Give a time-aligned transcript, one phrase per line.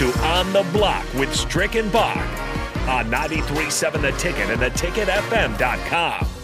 [0.00, 2.16] to On the Block with Strick and Bach
[2.88, 6.39] on 93.7 The Ticket and theticketfm.com.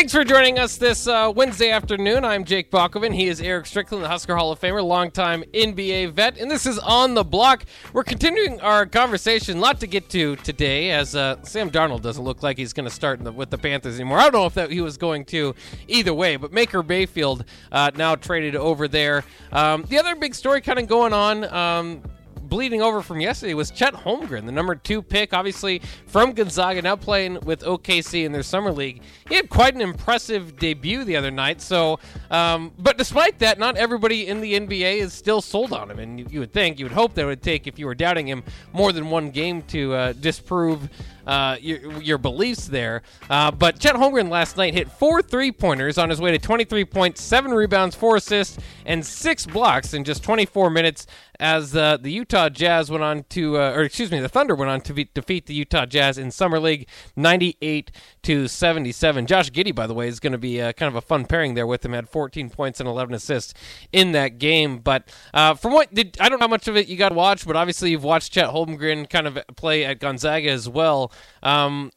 [0.00, 2.24] Thanks for joining us this uh, Wednesday afternoon.
[2.24, 3.14] I'm Jake Bakoven.
[3.14, 6.78] He is Eric Strickland, the Husker Hall of Famer, longtime NBA vet, and this is
[6.78, 7.66] On the Block.
[7.92, 9.58] We're continuing our conversation.
[9.58, 12.88] A lot to get to today, as uh, Sam Darnold doesn't look like he's going
[12.88, 14.20] to start the, with the Panthers anymore.
[14.20, 15.54] I don't know if that he was going to
[15.86, 19.22] either way, but Baker Mayfield uh, now traded over there.
[19.52, 21.44] Um, the other big story kind of going on.
[21.52, 22.02] Um,
[22.50, 26.96] bleeding over from yesterday was Chet Holmgren, the number two pick, obviously from Gonzaga, now
[26.96, 29.00] playing with OKC in their summer league.
[29.28, 31.62] He had quite an impressive debut the other night.
[31.62, 32.00] So,
[32.30, 36.00] um, but despite that, not everybody in the NBA is still sold on him.
[36.00, 38.26] And you, you would think, you would hope that would take, if you were doubting
[38.26, 40.90] him, more than one game to uh, disprove
[41.26, 43.02] uh, your, your beliefs there.
[43.28, 46.84] Uh, but Chet Holmgren last night hit four three pointers on his way to 23
[46.84, 51.06] points, seven rebounds, four assists, and six blocks in just 24 minutes
[51.40, 54.70] as uh, the Utah Jazz went on to, uh, or excuse me, the Thunder went
[54.70, 56.86] on to be- defeat the Utah Jazz in Summer League
[57.16, 57.90] 98
[58.22, 59.26] to 77.
[59.26, 61.54] Josh Giddey, by the way, is going to be uh, kind of a fun pairing
[61.54, 61.94] there with him.
[61.94, 63.54] Had 14 points and 11 assists
[63.90, 64.78] in that game.
[64.78, 67.46] But from what did I don't know how much of it you got to watch,
[67.46, 71.09] but obviously you've watched Chet Holmgren kind of play at Gonzaga as well.
[71.42, 71.92] Um,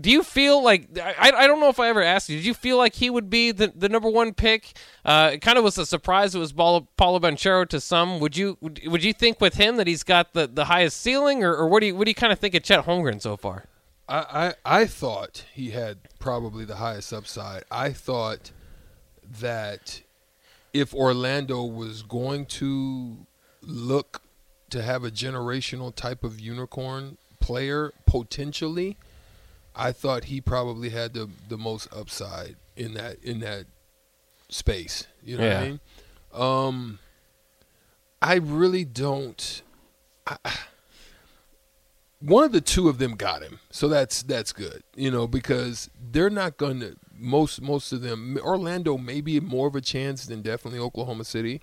[0.00, 2.36] do you feel like I, I don't know if I ever asked you?
[2.36, 4.76] Did you feel like he would be the, the number one pick?
[5.04, 6.34] Uh, it kind of was a surprise.
[6.34, 8.20] It was Paolo, Paolo Banchero to some.
[8.20, 11.42] Would you would, would you think with him that he's got the, the highest ceiling,
[11.42, 13.36] or, or what do you what do you kind of think of Chet Holmgren so
[13.36, 13.64] far?
[14.08, 17.64] I, I I thought he had probably the highest upside.
[17.70, 18.52] I thought
[19.40, 20.02] that
[20.72, 23.26] if Orlando was going to
[23.62, 24.22] look
[24.70, 27.16] to have a generational type of unicorn
[27.48, 28.98] player potentially,
[29.74, 33.64] I thought he probably had the the most upside in that in that
[34.50, 35.06] space.
[35.24, 35.80] You know what I mean?
[36.34, 36.98] Um,
[38.20, 39.62] I really don't.
[40.26, 40.36] I,
[42.20, 44.82] one of the two of them got him, so that's that's good.
[44.94, 48.38] You know because they're not going to most most of them.
[48.42, 51.62] Orlando may be more of a chance than definitely Oklahoma City,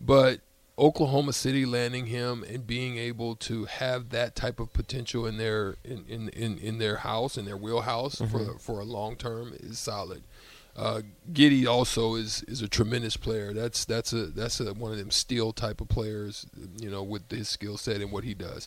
[0.00, 0.40] but
[0.80, 5.76] Oklahoma City landing him and being able to have that type of potential in their
[5.84, 9.78] in in, in, in their house in their wheelhouse for for a long term is
[9.78, 10.22] solid.
[10.76, 11.02] Uh,
[11.32, 13.52] Giddey also is is a tremendous player.
[13.52, 16.46] That's that's a that's a, one of them steel type of players,
[16.80, 18.66] you know, with his skill set and what he does.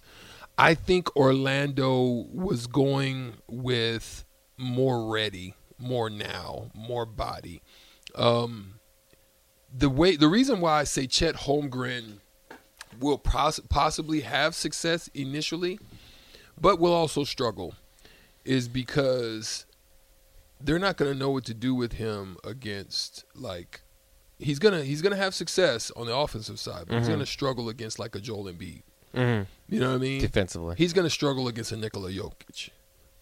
[0.58, 4.26] I think Orlando was going with
[4.58, 7.62] more ready, more now, more body.
[8.14, 8.76] Um,
[9.76, 12.20] the way the reason why I say Chet Holmgren
[13.00, 15.80] will poss- possibly have success initially,
[16.60, 17.76] but will also struggle,
[18.46, 19.66] is because
[20.62, 23.82] they're not going to know what to do with him against like
[24.40, 28.00] he's gonna he's gonna have success on the offensive side, but he's gonna struggle against
[28.00, 28.84] like a Joel Embiid.
[29.16, 29.44] Mm-hmm.
[29.70, 30.22] You know what I mean?
[30.22, 32.70] Defensively, He's going to struggle against a Nikola Jokic.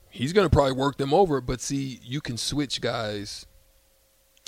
[0.09, 3.45] He's going to probably work them over, but see, you can switch guys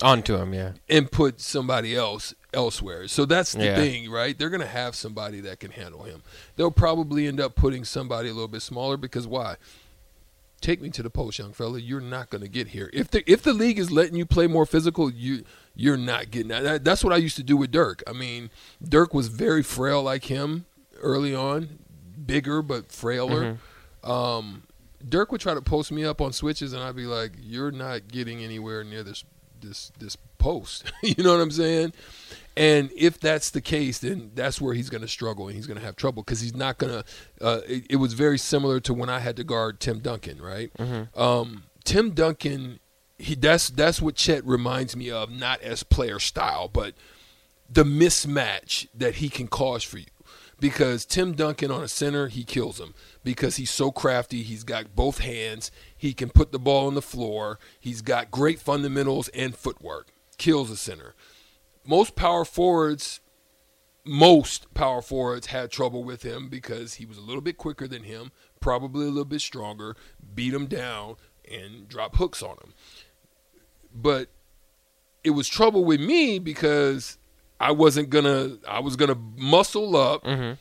[0.02, 0.72] onto him, yeah.
[0.88, 3.08] and put somebody else elsewhere.
[3.08, 3.76] So that's the Yeah.
[3.76, 4.36] thing, right?
[4.38, 6.22] They're going to have somebody that can handle him.
[6.56, 9.56] They'll probably end up putting somebody a little bit smaller because why?
[10.60, 11.78] Take me to the post, young fella.
[11.78, 12.88] You're not going to get here.
[12.94, 15.44] If the if the league is letting you play more physical, you
[15.74, 16.62] you're not getting that.
[16.62, 16.84] that.
[16.84, 18.02] That's what I used to do with Dirk.
[18.06, 18.50] I mean,
[18.82, 20.64] Dirk was very frail like him
[21.02, 21.80] early on,
[22.24, 23.58] bigger but frailer.
[24.02, 24.62] Um,
[25.06, 28.08] Dirk would try to post me up on switches, and I'd be like, "You're not
[28.08, 29.22] getting anywhere near this
[29.64, 31.92] this this post." you know what I'm saying?
[32.56, 35.78] And if that's the case, then that's where he's going to struggle and he's going
[35.78, 37.04] to have trouble because he's not going to.
[37.44, 40.70] Uh, it, it was very similar to when I had to guard Tim Duncan, right?
[41.16, 42.78] Um, Tim Duncan,
[43.18, 46.94] he that's that's what Chet reminds me of, not as player style, but
[47.68, 50.06] the mismatch that he can cause for you.
[50.60, 54.42] Because Tim Duncan on a center, he kills him because he's so crafty.
[54.42, 55.70] He's got both hands.
[55.96, 57.58] He can put the ball on the floor.
[57.80, 60.12] He's got great fundamentals and footwork.
[60.38, 61.14] Kills a center.
[61.86, 63.20] Most power forwards,
[64.04, 68.04] most power forwards had trouble with him because he was a little bit quicker than
[68.04, 69.96] him, probably a little bit stronger,
[70.34, 71.16] beat him down,
[71.50, 72.74] and drop hooks on him.
[73.94, 74.28] But
[75.22, 77.18] it was trouble with me because
[77.60, 78.58] I wasn't gonna.
[78.68, 80.24] I was gonna muscle up.
[80.24, 80.58] Mhm.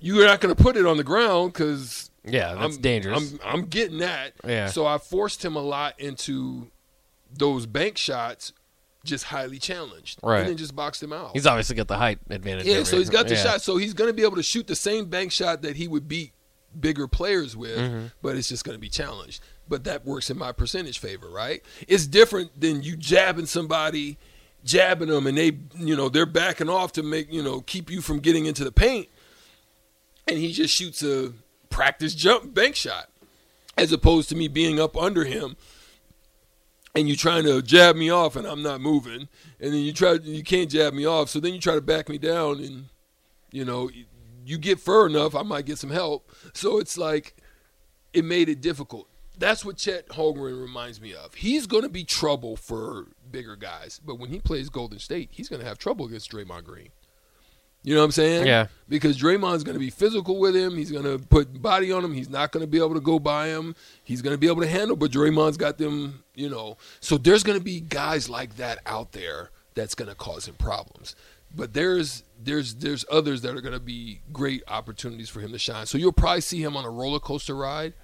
[0.00, 3.32] You're not gonna put it on the ground because Yeah, that's I'm, dangerous.
[3.32, 4.32] I'm I'm getting that.
[4.46, 4.68] Yeah.
[4.68, 6.70] So I forced him a lot into
[7.36, 8.52] those bank shots,
[9.04, 10.20] just highly challenged.
[10.22, 10.40] Right.
[10.40, 11.32] And then just boxed him out.
[11.32, 12.66] He's obviously got the height advantage.
[12.66, 12.82] yeah.
[12.84, 13.42] So he's got the Yeah.
[13.42, 13.62] shot.
[13.62, 16.32] So he's gonna be able to shoot the same bank shot that he would beat
[16.78, 18.06] bigger players with, Mm-hmm.
[18.22, 19.42] but it's just going to be challenged.
[19.68, 21.62] But that works in my percentage favor, right?
[21.88, 24.18] It's different than you jabbing somebody,
[24.64, 28.00] jabbing them, and they, you know, they're backing off to make, you know, keep you
[28.00, 29.08] from getting into the paint,
[30.26, 31.32] and he just shoots a
[31.70, 33.08] practice jump bank shot,
[33.76, 35.56] as opposed to me being up under him
[36.94, 39.28] and you're trying to jab me off and I'm not moving,
[39.60, 42.08] and then you try you can't jab me off, so then you try to back
[42.08, 42.86] me down, and
[43.52, 43.90] you know
[44.44, 46.30] you get fur enough, I might get some help.
[46.54, 47.36] So it's like
[48.12, 49.08] it made it difficult.
[49.38, 51.34] That's what Chet Holmgren reminds me of.
[51.34, 55.48] He's going to be trouble for bigger guys, but when he plays Golden State, he's
[55.48, 56.90] going to have trouble against Draymond Green.
[57.84, 58.46] You know what I'm saying?
[58.46, 58.66] Yeah.
[58.88, 60.76] Because Draymond's going to be physical with him.
[60.76, 62.12] He's going to put body on him.
[62.12, 63.76] He's not going to be able to go by him.
[64.02, 66.76] He's going to be able to handle, but Draymond's got them, you know.
[67.00, 70.56] So there's going to be guys like that out there that's going to cause him
[70.56, 71.14] problems.
[71.54, 75.58] But there's there's there's others that are going to be great opportunities for him to
[75.58, 75.86] shine.
[75.86, 77.94] So you'll probably see him on a roller coaster ride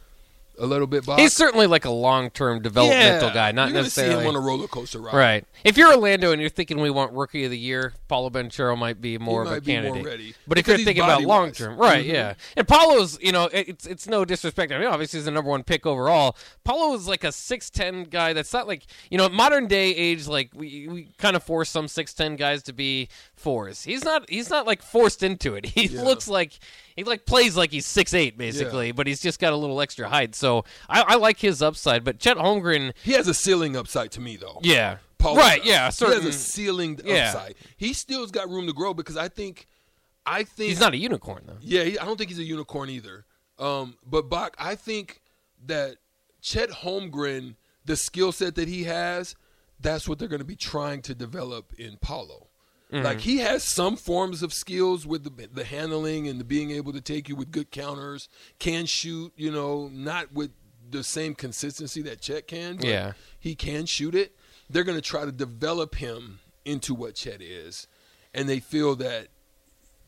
[0.59, 1.05] a little bit.
[1.07, 1.19] Bob.
[1.19, 3.35] He's certainly like a long-term developmental Yeah.
[3.35, 4.15] guy, not You're necessarily.
[4.15, 5.15] see him on a roller coaster ride.
[5.15, 5.45] Right.
[5.65, 9.01] If you're Orlando and you're thinking we want rookie of the year, Paolo Banchero might
[9.01, 10.05] be more of might a be more candidate.
[10.07, 10.35] ready.
[10.47, 12.05] But if you're thinking about long term, right?
[12.05, 12.13] Mhm.
[12.13, 12.35] Yeah.
[12.57, 14.73] And Paolo's, you know, it's it's no disrespect.
[14.73, 16.37] I mean, obviously he's the number one pick overall.
[16.65, 18.33] Paolo is like a six ten guy.
[18.33, 20.27] That's not like you know modern day age.
[20.29, 23.83] Like we we kind of force some six ten guys to be fours.
[23.85, 24.29] He's not.
[24.31, 25.67] He's not like forced into it.
[25.75, 26.03] He Yeah.
[26.03, 26.53] looks like.
[26.97, 30.09] He like plays like he's six eight basically, but he's just got a little extra
[30.09, 30.35] height.
[30.35, 32.05] So I, I like his upside.
[32.05, 34.61] But Chet Holmgren, He has a ceiling upside to me though.
[34.63, 35.67] yeah, Paul right, does.
[35.69, 36.21] yeah, certain.
[36.21, 37.29] He has a ceiling Yeah.
[37.29, 37.55] upside.
[37.77, 39.67] He still's got room to grow because I think,
[40.25, 41.57] I think he's not a unicorn though.
[41.61, 43.25] Yeah, he, I don't think he's a unicorn either.
[43.59, 45.21] Um, but Bach, I think
[45.67, 45.97] that
[46.43, 49.35] Chet Holmgren, the skill set that he has,
[49.81, 52.49] that's what they're going to be trying to develop in Paolo.
[53.03, 53.23] Like mm.
[53.23, 57.01] he has some forms of skills with the, the handling and the being able to
[57.01, 60.53] take you with good counters, can shoot, you know, not with
[60.91, 62.77] the same consistency that Chet can.
[62.77, 63.13] But Yeah.
[63.41, 64.37] he can shoot it.
[64.71, 67.87] They're going to try to develop him into what Chet is,
[68.33, 69.29] and they feel that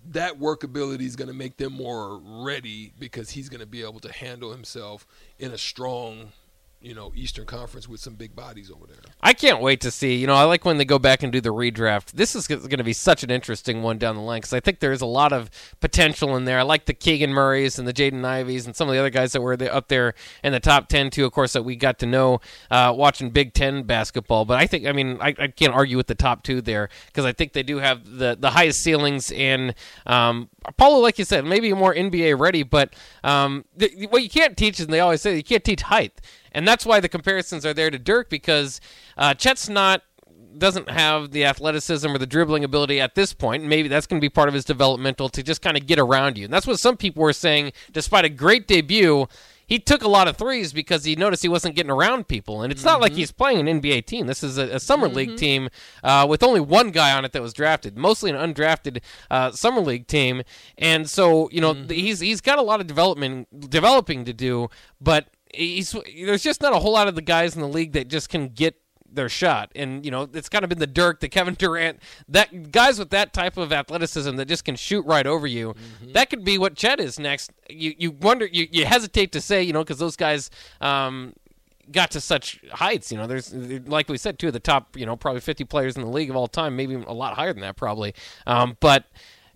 [0.08, 4.00] that workability is going to make them more ready because he's going to be able
[4.00, 5.06] to handle himself
[5.38, 6.32] in a strong,
[6.80, 8.98] you know, Eastern Conference with some big bodies over there.
[9.20, 10.16] I can't wait to see.
[10.16, 12.12] You know, I like when they go back and do the redraft.
[12.12, 14.80] This is going to be such an interesting one down the line because I think
[14.80, 15.50] there is a lot of
[15.80, 16.58] potential in there.
[16.58, 19.32] I like the Keegan Murrays and the Jaden Iveys and some of the other guys
[19.32, 20.14] that were up there
[20.44, 22.40] in the top 10, too, of course, that we got to know
[22.70, 24.44] uh, watching Big Ten basketball.
[24.44, 27.24] But I think, I mean, I, I can't argue with the top two there because
[27.24, 29.32] I think they do have the, the highest ceilings.
[29.32, 29.74] And
[30.04, 32.94] um, Paolo, like you said, maybe more NBA ready, but
[33.24, 33.64] um,
[34.10, 36.20] what you can't teach, and they always say, you can't teach height.
[36.56, 38.80] And that's why the comparisons are there to Dirk because
[39.18, 40.02] uh, Chet's not
[40.56, 43.62] doesn't have the athleticism or the dribbling ability at this point.
[43.62, 46.38] Maybe that's going to be part of his developmental to just kind of get around
[46.38, 46.46] you.
[46.46, 47.72] And that's what some people were saying.
[47.92, 49.26] Despite a great debut,
[49.66, 52.62] he took a lot of threes because he noticed he wasn't getting around people.
[52.62, 54.26] And it's not like he's playing an NBA team.
[54.26, 55.68] This is a, a summer league team
[56.02, 59.82] uh, with only one guy on it that was drafted, mostly an undrafted uh, summer
[59.82, 60.42] league team.
[60.78, 64.70] And so you know th- he's he's got a lot of development developing to do,
[65.00, 65.26] but
[65.56, 68.28] he's there's just not a whole lot of the guys in the league that just
[68.28, 68.80] can get
[69.10, 69.72] their shot.
[69.74, 73.10] And you know, it's kind of been the Dirk, the Kevin Durant, that guys with
[73.10, 75.74] that type of athleticism that just can shoot right over you.
[76.12, 77.50] That could be what Chet is next.
[77.68, 80.50] You you wonder you, you hesitate to say, you know, because those guys
[80.80, 81.32] um
[81.90, 85.06] got to such heights, you know, there's like we said two of the top, you
[85.06, 87.62] know, probably 50 players in the league of all time, maybe a lot higher than
[87.62, 88.14] that probably.
[88.46, 89.04] Um but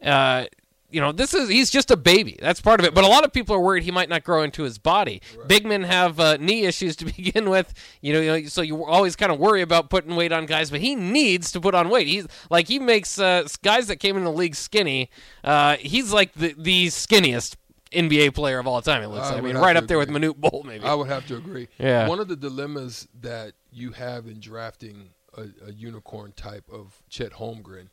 [0.03, 0.47] uh
[0.91, 2.37] you know, this is he's just a baby.
[2.41, 2.95] That's part of it.
[2.95, 5.23] But a lot of people are worried he might not grow into his body.
[5.47, 7.73] Big men have uh, knee issues to begin with.
[8.01, 10.71] You know, you know, so you always kind of worry about putting weight on guys.
[10.71, 12.07] But he needs to put on weight.
[12.07, 15.11] He's like he makes uh, guys that came in the league skinny.
[15.45, 17.57] Uh, he's like the the skinniest
[17.93, 19.03] NBA player of all time.
[19.03, 19.27] It looks.
[19.27, 19.39] I like.
[19.39, 20.11] I mean, right up there with.
[20.11, 20.85] Manute Bol, maybe.
[20.85, 21.69] I would have to agree.
[21.79, 22.09] Yeah.
[22.09, 27.33] One of the dilemmas that you have in drafting a, a unicorn type of Chet
[27.33, 27.89] Holmgren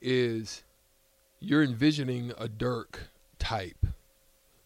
[0.00, 0.62] is
[1.40, 3.86] you're envisioning a Dirk type.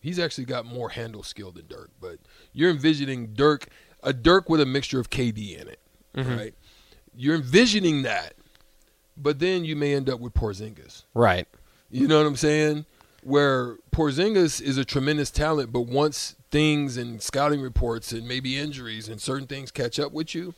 [0.00, 2.18] He's actually got more handle skill than Dirk, but
[2.52, 3.68] you're envisioning Dirk,
[4.02, 5.80] a Dirk with a mixture of KD in it,
[6.16, 6.36] mm-hmm.
[6.36, 6.54] right?
[7.16, 8.34] You're envisioning that,
[9.16, 11.04] but then you may end up with Porzingis.
[11.14, 11.46] right.
[11.90, 12.84] You know what I'm saying?
[13.22, 19.08] Where Porzingis is a tremendous talent, but once things and scouting reports and maybe injuries
[19.08, 20.54] and certain things catch up with you,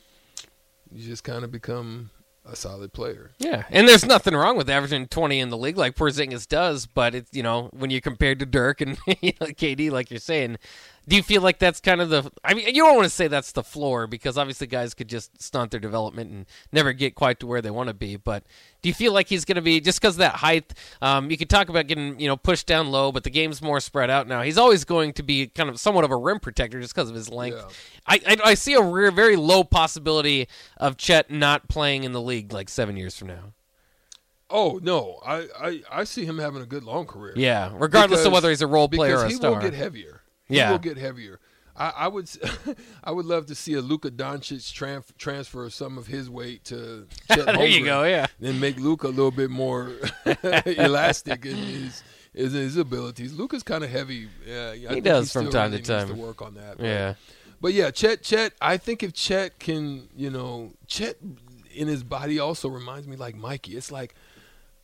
[0.91, 2.09] you just kind of become
[2.45, 3.31] a solid player.
[3.39, 7.15] Yeah, and there's nothing wrong with averaging 20 in the league like Porzingis does, but
[7.15, 10.57] it's you know when you compare to Dirk and you know, KD, like you're saying,
[11.07, 12.31] Do you feel like that's kind of the?
[12.43, 15.41] I mean, you don't want to say that's the floor because obviously guys could just
[15.41, 18.17] stunt their development and never get quite to where they want to be.
[18.17, 18.43] But
[18.83, 20.73] do you feel like he's going to be just because of that height?
[21.01, 23.79] Um, you could talk about getting you know pushed down low, but the game's more
[23.79, 24.43] spread out now.
[24.43, 27.15] He's always going to be kind of somewhat of a rim protector just because of
[27.15, 27.57] his length.
[27.57, 27.73] Yeah.
[28.05, 32.21] I, I I see a re- very low possibility of Chet not playing in the
[32.21, 33.53] league like seven years from now.
[34.51, 37.33] Oh no, I, I, I see him having a good long career.
[37.35, 39.51] Yeah, regardless of whether he's a role player because or a he star.
[39.51, 40.20] will get heavier.
[40.51, 40.71] He Yeah.
[40.71, 41.39] will get heavier.
[41.75, 42.29] I, I would,
[43.03, 47.07] I would love to see a Luka Doncic tran- transfer some of his weight to.
[47.31, 48.27] Chet There you go, yeah.
[48.39, 49.91] Then make Luka a little bit more
[50.65, 52.03] elastic in his.
[52.33, 53.33] His, his abilities.
[53.33, 54.29] Luka's kind of heavy.
[54.47, 56.07] Yeah, think does he from time to really needs time.
[56.07, 56.77] to work on that.
[56.77, 57.13] but- yeah,
[57.59, 58.53] but yeah, Chet, Chet.
[58.61, 61.17] I think if Chet can, you know, Chet
[61.75, 63.75] in his body also reminds me like Mikey.
[63.75, 64.15] It's like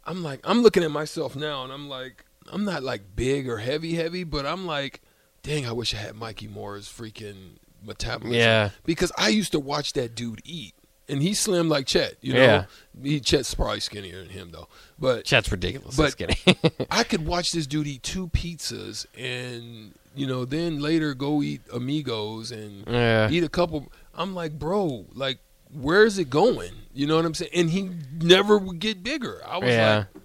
[0.04, 3.60] I'm like I'm looking at myself now, and I'm like I'm not like big or
[3.60, 5.00] heavy, heavy, but I'm like,
[5.48, 8.34] dang, I wish I had Mikey Moore's freaking metabolism.
[8.38, 8.70] Yeah.
[8.86, 10.74] because I used to watch that dude eat,
[11.08, 12.16] and he's slim like Chet.
[12.22, 12.66] You know, Yeah.
[13.02, 14.68] he Chet's probably skinnier than him though,
[15.00, 15.96] but Chet's ridiculous.
[15.96, 16.38] But- kidding.
[16.92, 21.62] I could watch this dude eat two pizzas and you know then later go eat
[21.72, 23.30] amigos and Yeah.
[23.30, 23.92] eat a couple.
[24.16, 25.40] I'm like, bro, like
[25.72, 26.72] where is it going?
[26.94, 27.52] You know what I'm saying?
[27.54, 27.90] And he
[28.22, 29.42] never would get bigger.
[29.48, 29.98] I was Yeah.
[30.14, 30.24] like,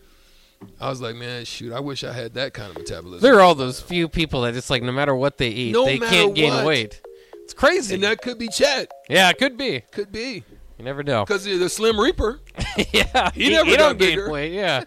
[0.80, 3.20] I was like, man, shoot, I wish I had that kind of metabolism.
[3.20, 5.84] there are all those few people that just like no matter what they eat, No
[5.84, 6.66] they can't gain what.
[6.66, 7.00] weight.
[7.44, 7.94] It's crazy.
[7.94, 8.90] and that could be Chet.
[9.08, 9.80] yeah, it could be.
[9.92, 10.44] Could be
[10.78, 11.24] You never know.
[11.24, 12.40] because the Slim Reaper.
[12.92, 14.30] yeah, He never he got don't gain bigger.
[14.30, 14.52] weight.
[14.52, 14.84] Yeah,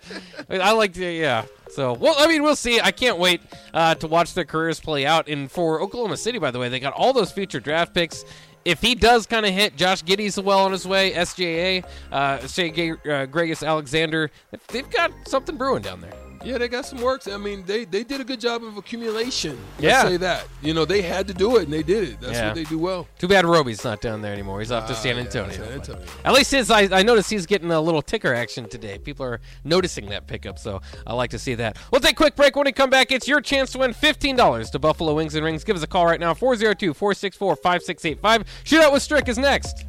[0.50, 1.05] I like to.
[1.12, 1.46] Yeah.
[1.72, 2.79] So, well, I mean, we'll see.
[2.79, 3.41] I can't wait
[3.74, 5.27] uh, to watch their careers play out.
[5.27, 8.24] And for Oklahoma City, by the way, they got all those future draft picks.
[8.66, 11.12] If he does kind of hit, Josh Giddey's well on his way.
[11.12, 12.70] SGA, uh, Shai
[13.08, 14.32] uh, Gilgeous Alexander,
[14.70, 16.25] they've got something brewing down there.
[16.46, 17.28] Yeah, they got some works.
[17.28, 19.58] I mean, they they did a good job of accumulation.
[19.80, 20.04] Let's Yeah.
[20.04, 20.48] say that.
[20.62, 22.22] You know, they had to do it and they did it.
[22.22, 22.48] That's Yeah.
[22.48, 23.08] what they do well.
[23.20, 24.60] Too bad Roby's not down there anymore.
[24.60, 25.52] He's off to Ah, San yeah, Antonio.
[25.56, 26.04] San Antonio.
[26.24, 28.98] At least his, I, I noticed he's getting a little ticker action today.
[29.00, 31.78] People are noticing that pickup, so I like to see that.
[31.92, 32.56] We'll take a quick break.
[32.56, 35.64] When we come back, it's your chance to win $15 to Buffalo Wings and Rings.
[35.64, 38.44] Give us a call right now, 402 464 5685.
[38.64, 39.86] Shootout with Strick is next.